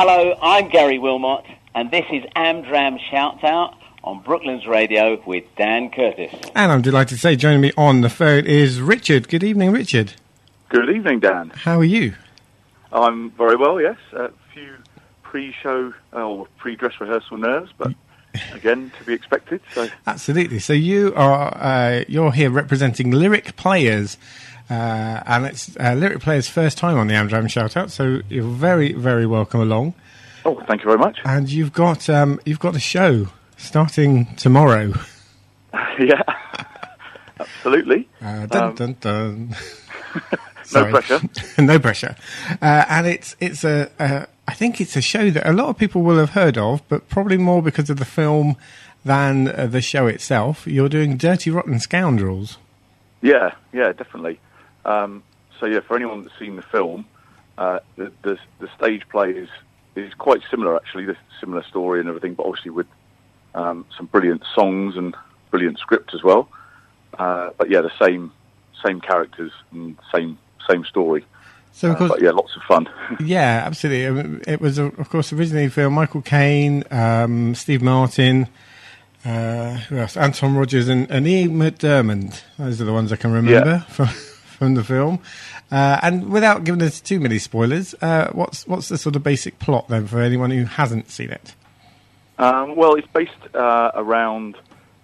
[0.00, 1.44] Hello, I'm Gary Wilmot,
[1.74, 6.32] and this is Amdram Shouts Out on Brooklands Radio with Dan Curtis.
[6.54, 9.28] And I'm delighted to say joining me on the phone is Richard.
[9.28, 10.12] Good evening, Richard.
[10.68, 11.50] Good evening, Dan.
[11.50, 12.14] How are you?
[12.92, 13.96] I'm very well, yes.
[14.12, 14.76] A few
[15.24, 17.92] pre-show uh, or pre-dress rehearsal nerves, but
[18.52, 19.60] again, to be expected.
[19.74, 20.60] So Absolutely.
[20.60, 24.16] So you are uh, you're here representing Lyric Players,
[24.70, 27.90] uh, and it's uh, Lyric Players' first time on the Amdram Shoutout.
[27.90, 29.94] So you're very very welcome along.
[30.44, 31.18] Oh, thank you very much.
[31.24, 34.92] And you've got um, you've got a show starting tomorrow.
[35.98, 36.22] yeah,
[37.40, 38.08] absolutely.
[38.22, 39.56] Uh, dun, Um, dun, dun.
[40.74, 41.20] No pressure.
[41.56, 42.14] no pressure.
[42.60, 45.78] Uh, and it's it's a uh, I think it's a show that a lot of
[45.78, 48.54] people will have heard of, but probably more because of the film
[49.02, 50.66] than uh, the show itself.
[50.66, 52.58] You're doing Dirty Rotten Scoundrels.
[53.22, 54.40] Yeah, yeah, definitely.
[54.84, 55.22] Um,
[55.60, 57.04] so yeah, for anyone that's seen the film,
[57.56, 59.48] uh, the, the the stage play is
[59.96, 61.04] is quite similar actually.
[61.06, 62.86] The similar story and everything, but obviously with
[63.54, 65.14] um, some brilliant songs and
[65.50, 66.48] brilliant script as well.
[67.18, 68.32] Uh, but yeah, the same
[68.84, 70.38] same characters and same
[70.70, 71.24] same story.
[71.72, 72.88] So of Uh, course, but yeah, lots of fun.
[73.20, 74.40] yeah, absolutely.
[74.52, 78.48] It was, uh, of course, originally for Michael Caine, um, Steve Martin,
[79.24, 80.16] uh, who else?
[80.16, 82.40] Anton Rodgers, and, and Ian McDiarmid.
[82.58, 83.92] Those are the ones I can remember Yeah.
[83.92, 84.08] from
[84.58, 85.20] from the film.
[85.70, 89.58] Uh, and without giving us too many spoilers, uh, what's what's the sort of basic
[89.58, 91.54] plot then for anyone who hasn't seen it?
[92.38, 94.56] Um, well, it's based uh, around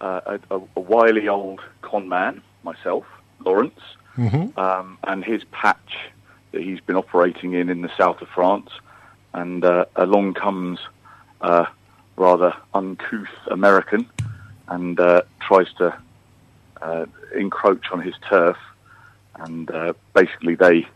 [0.00, 0.20] uh,
[0.50, 3.04] a, a, a wily old con man, myself,
[3.44, 3.80] Lawrence,
[4.16, 4.56] Mhm.
[4.58, 5.96] um, and his patch
[6.52, 8.70] that he's been operating in in the south of France.
[9.32, 10.80] And uh, along comes
[11.40, 11.68] a
[12.16, 14.06] rather uncouth American
[14.68, 15.96] and uh, tries to
[16.82, 18.56] uh, encroach on his turf.
[19.40, 20.86] And uh, basically, they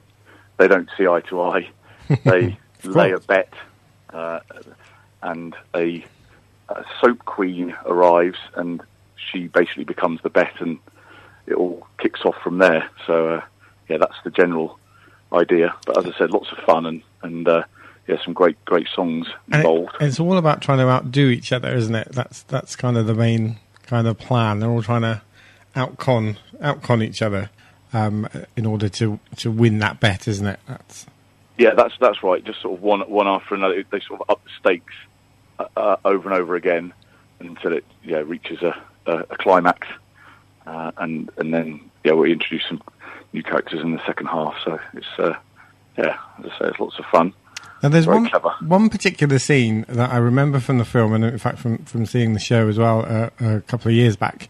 [0.58, 1.68] they don't see eye to eye.
[2.24, 3.52] They lay a bet,
[4.12, 4.40] uh,
[5.22, 6.04] and a,
[6.68, 8.82] a soap queen arrives, and
[9.16, 10.78] she basically becomes the bet, and
[11.46, 12.88] it all kicks off from there.
[13.06, 13.40] So uh,
[13.88, 14.78] yeah, that's the general
[15.32, 15.74] idea.
[15.86, 17.62] But as I said, lots of fun and and uh,
[18.06, 19.92] yeah, some great great songs And it- involved.
[20.00, 22.08] it's all about trying to outdo each other, isn't it?
[22.12, 24.58] That's that's kind of the main kind of plan.
[24.60, 25.22] They're all trying to
[25.74, 27.48] outcon outcon each other
[27.94, 30.60] um, in order to to win that bet, isn't it?
[30.66, 31.06] That's
[31.56, 32.44] Yeah, that's that's right.
[32.44, 33.82] Just sort of one one after another.
[33.90, 34.94] They sort of up the stakes
[35.58, 36.92] uh, uh, over and over again
[37.40, 38.74] until it yeah reaches a,
[39.06, 39.86] a, a climax,
[40.66, 42.82] uh, and and then yeah we introduce some
[43.32, 44.54] new characters in the second half.
[44.64, 45.34] So it's uh,
[45.96, 47.32] yeah, as I say, it's lots of fun.
[47.82, 48.54] Now, there's Very one clever.
[48.60, 52.32] one particular scene that I remember from the film, and in fact from from seeing
[52.32, 54.48] the show as well uh, a couple of years back.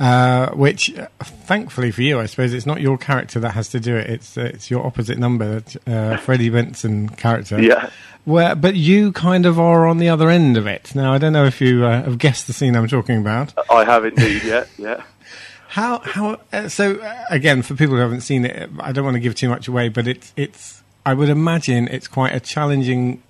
[0.00, 3.80] Uh, which, uh, thankfully for you, I suppose it's not your character that has to
[3.80, 4.08] do it.
[4.08, 7.60] It's uh, it's your opposite number, uh, Freddy Benson character.
[7.60, 7.90] Yeah.
[8.24, 10.94] Where, but you kind of are on the other end of it.
[10.94, 13.52] Now, I don't know if you uh, have guessed the scene I'm talking about.
[13.70, 14.42] I have indeed.
[14.42, 15.02] Yeah, yeah.
[15.68, 19.14] How how uh, so uh, again for people who haven't seen it, I don't want
[19.14, 23.22] to give too much away, but it's it's I would imagine it's quite a challenging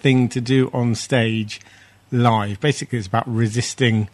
[0.00, 1.60] thing to do on stage
[2.10, 2.58] live.
[2.58, 4.08] Basically, it's about resisting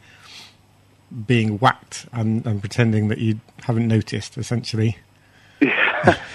[1.26, 4.38] being whacked and, and pretending that you haven't noticed.
[4.38, 4.98] Essentially,
[5.60, 6.16] Yeah.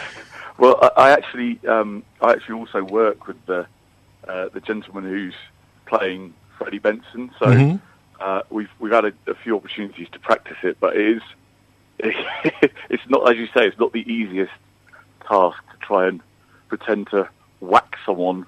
[0.58, 3.68] Well, I, I actually, um, I actually also work with the
[4.26, 5.34] uh, the gentleman who's
[5.86, 7.30] playing Freddy Benson.
[7.38, 7.82] So Mhm.
[8.22, 11.22] uh, we've we've had a, a few opportunities to practice it, but it is
[12.90, 14.54] it's not as you say, it's not the easiest
[15.28, 16.22] task to try and
[16.70, 17.28] pretend to
[17.60, 18.46] whack someone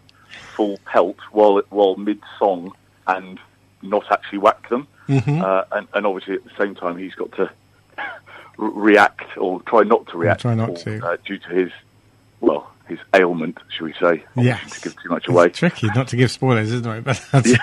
[0.55, 2.71] full pelt while while mid song
[3.07, 3.37] and
[3.81, 4.87] not actually whack them.
[5.07, 5.41] Mhm.
[5.41, 7.49] Uh, and, and obviously at the same time he's got to
[8.57, 11.05] react or try not to react try not or, to.
[11.05, 11.71] Uh, due to his
[12.41, 14.23] well his ailment, shall we say?
[14.35, 14.57] Yeah.
[14.57, 15.47] To give too much away.
[15.47, 17.03] It's tricky not to give spoilers, isn't it?
[17.07, 17.53] But that's,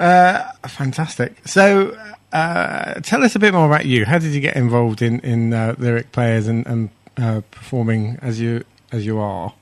[0.00, 1.46] uh, fantastic.
[1.46, 1.96] So,
[2.32, 4.06] uh, tell us a bit more about you.
[4.06, 8.40] How did you get involved in in uh, lyric players and, and uh, performing as
[8.40, 9.52] you as you are?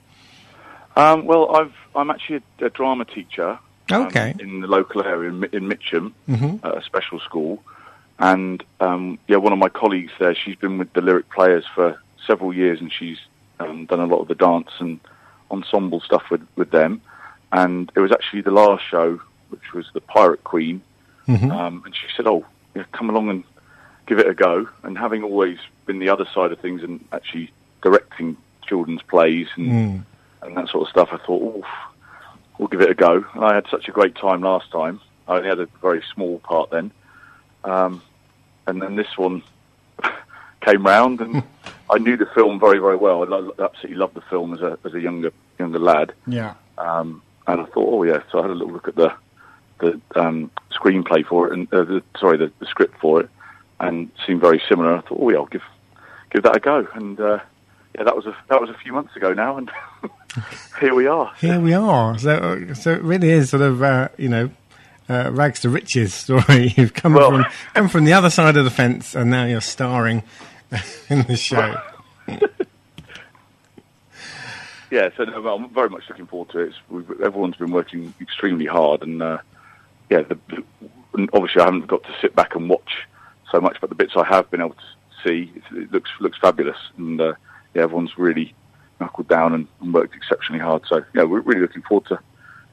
[0.97, 3.59] Um, well, I've I'm actually a, a drama teacher.
[3.93, 4.35] Um, Okay.
[4.39, 6.65] in the local area in, in Mitcham, Mhm.
[6.65, 7.63] at a special school,
[8.19, 10.35] and um, yeah, one of my colleagues there.
[10.35, 13.19] She's been with the lyric players for several years, and she's
[13.61, 15.01] um, done a lot of the dance and
[15.51, 17.01] ensemble stuff with with them.
[17.53, 20.83] And it was actually the last show, which was the Pirate Queen,
[21.29, 21.51] Mhm.
[21.51, 22.45] um, and she said, "Oh,
[22.75, 23.45] yeah, come along and
[24.07, 27.51] give it a go." And having always been the other side of things and actually
[27.83, 30.05] directing children's plays and Mm.
[30.43, 31.67] and that sort of stuff, I thought, "Oof,
[32.61, 35.01] we'll give it a go." And I had such a great time last time.
[35.27, 36.91] I only had a very small part then,
[37.65, 38.03] um,
[38.67, 39.43] and then this one
[40.61, 41.43] came round, and
[41.91, 43.23] I knew the film very, very well.
[43.23, 46.13] I lo- absolutely loved the film as a as a younger younger lad.
[46.27, 46.55] Yeah.
[46.79, 48.23] Um, and I thought, oh yeah.
[48.31, 49.13] So I had a little look at the
[49.81, 53.31] the um, screenplay for it, and uh, the, sorry, the, the script for it,
[53.81, 54.97] and it seemed very similar.
[54.97, 55.63] I thought, oh yeah, I'll give
[56.31, 56.87] give that a go.
[56.95, 57.41] And uh,
[57.95, 59.71] yeah, that was a that was a few months ago now, and
[60.81, 61.33] here we are.
[61.39, 62.19] Here we are.
[62.19, 64.51] So, so it really is sort of uh, you know
[65.09, 66.73] uh, rags to riches story.
[66.77, 67.45] You've come Well- from
[67.75, 70.23] come from the other side of the fence, and now you're starring
[71.09, 71.81] in the show.
[74.91, 76.73] Yeah, so no, I'm very much looking forward to it.
[76.89, 79.39] We've, everyone's been working extremely hard, and uh,
[80.11, 80.37] yeah, the,
[81.15, 83.07] and obviously I haven't got to sit back and watch
[83.53, 84.81] so much, but the bits I have been able to
[85.25, 87.35] see, it, it looks looks fabulous, and uh,
[87.75, 88.55] yeah, everyone's really
[89.01, 90.83] knuckled down and, and worked exceptionally hard.
[90.89, 92.19] So yeah, we're really looking forward to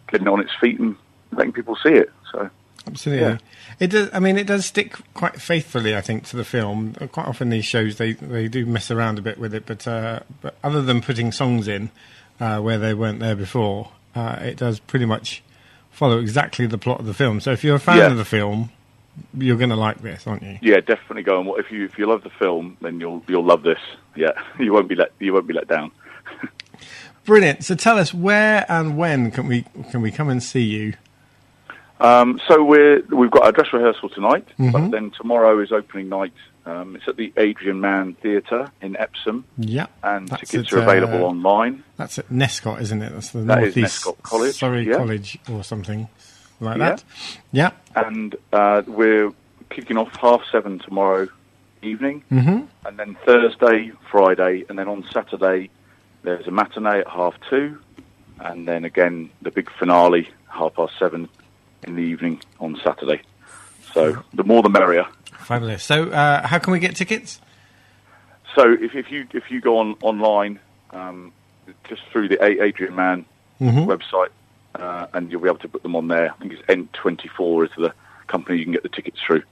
[0.09, 0.95] getting it on its feet and
[1.31, 2.11] letting people see it.
[2.31, 2.49] So
[2.85, 3.25] Absolutely.
[3.25, 3.37] Yeah.
[3.79, 4.09] It does.
[4.13, 6.93] I mean, it does stick quite faithfully, I think, to the film.
[7.11, 10.21] Quite often, these shows they, they do mess around a bit with it, but uh,
[10.41, 11.91] but other than putting songs in
[12.39, 15.43] uh, where they weren't there before, uh, it does pretty much
[15.91, 17.41] follow exactly the plot of the film.
[17.41, 18.07] So if you're a fan Yeah.
[18.11, 18.71] of the film,
[19.37, 20.57] you're going to like this, aren't you?
[20.61, 23.63] yeah, definitely go and if you if you love the film, then you'll you'll love
[23.63, 23.79] this.
[24.15, 25.91] Yeah, you won't be let you won't be let down.
[27.25, 27.63] Brilliant.
[27.65, 30.93] So tell us where and when can we can we come and see you?
[31.99, 34.71] Um, so we're we've got our dress rehearsal tonight, Mhm.
[34.71, 36.33] but then tomorrow is opening night.
[36.65, 41.25] Um, it's at the Adrian Mann Theatre in Epsom, Yeah, and tickets at, are available
[41.25, 41.83] uh, online.
[41.95, 43.13] That's at NESCOT, isn't it?
[43.13, 44.97] That's the That Northeast NESCOT College, Surrey yeah.
[44.97, 46.07] College or something
[46.59, 46.89] like Yeah.
[46.89, 47.03] that.
[47.51, 47.71] Yeah.
[47.95, 49.31] And uh, we're
[49.69, 51.27] kicking off half seven tomorrow
[51.81, 55.69] evening, hmm and then Thursday, Friday, and then on Saturday
[56.23, 57.79] there's a matinee at half two,
[58.39, 61.27] and then again the big finale half past seven
[61.83, 63.21] in the evening on Saturday.
[63.93, 65.05] So the more the merrier.
[65.39, 65.83] Fabulous.
[65.83, 67.39] So, uh, how can we get tickets?
[68.55, 70.59] So if, if you if you go on online,
[70.91, 71.31] um,
[71.89, 73.25] just through the Adrian Mann
[73.61, 73.89] Mm-hmm.
[73.89, 74.29] website,
[74.75, 76.31] uh, and you'll be able to put them on there.
[76.31, 77.93] I think it's N24 is the
[78.27, 79.43] company you can get the tickets through.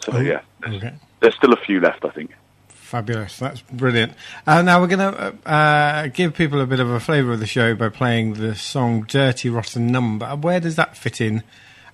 [0.00, 0.94] So Oh, yeah, there's, okay.
[1.20, 2.32] there's still a few left, I think.
[2.68, 3.38] Fabulous.
[3.38, 4.12] That's brilliant.
[4.46, 7.46] Uh, now we're going to uh, give people a bit of a flavour of the
[7.46, 11.42] show by playing the song "Dirty Rotten Number." Where does that fit in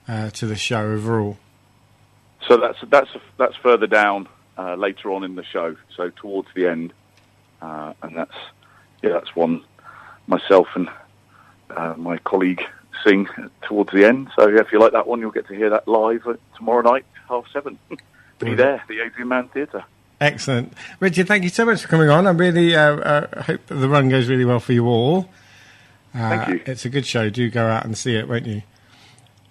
[0.09, 1.39] uh, to the show overall?
[2.49, 4.29] So that's that's that's further down
[4.59, 5.77] uh, later on in the show.
[5.97, 6.93] So towards the end,
[7.63, 8.35] uh, and that's
[9.03, 9.63] yeah, that's one
[10.27, 10.89] myself and
[11.77, 12.63] uh, my colleague
[13.05, 13.29] sing
[13.63, 14.31] towards the end.
[14.37, 16.83] So yeah, if you like that one, you'll get to hear that live uh, tomorrow
[16.83, 17.79] night, half seven.
[18.39, 19.85] Be there, the Adrian Mann Theatre.
[20.21, 21.29] Excellent, Richard.
[21.29, 22.27] Thank you so much for coming on.
[22.27, 25.29] I really uh, uh, hope that the run goes really well for you all.
[26.15, 26.63] Uh, Thank you.
[26.67, 27.31] It's a good show.
[27.31, 28.63] Do go out and see it, won't you?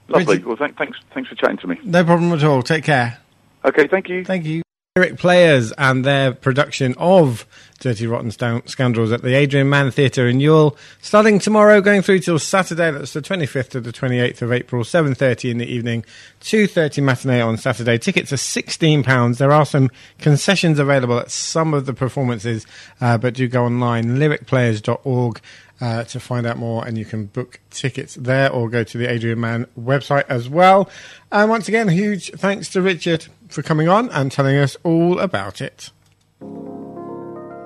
[0.07, 0.35] Lovely.
[0.37, 1.79] Richard- Well, thank, thanks thanks for chatting to me.
[1.83, 2.61] No problem at all.
[2.63, 3.19] Take care.
[3.63, 4.25] Okay, thank you.
[4.25, 4.61] Thank you.
[4.95, 7.45] Lyric Players and their production of
[7.79, 12.37] Dirty Rotten Scoundrels at the Adrian Mann Theatre in Ewell, starting tomorrow, going through till
[12.37, 12.91] Saturday.
[12.91, 16.03] That's the 25th to the 28th of April, 7.30 in the evening,
[16.41, 17.97] 2.30 matinee on Saturday.
[17.97, 19.37] Tickets are £16.
[19.37, 22.67] There are some concessions available at some of the performances,
[22.99, 25.41] uh, but do go online, lyricplayers.org.
[25.81, 29.09] Uh, to find out more, and you can book tickets there or go to the
[29.09, 30.89] Adrian Mann website as well.
[31.31, 35.61] And once again, huge thanks to Richard for coming on and telling us all about
[35.61, 35.91] it.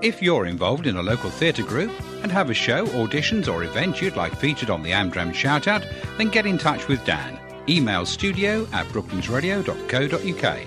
[0.03, 1.89] If you're involved in a local theatre group
[2.23, 6.27] and have a show, auditions, or event you'd like featured on the Amdram Shoutout, then
[6.27, 7.39] get in touch with Dan.
[7.69, 10.57] Email studio at brooklandsradio.co.uk.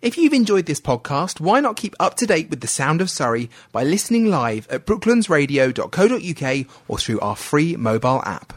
[0.00, 3.10] If you've enjoyed this podcast, why not keep up to date with the sound of
[3.10, 8.55] Surrey by listening live at brooklandsradio.co.uk or through our free mobile app.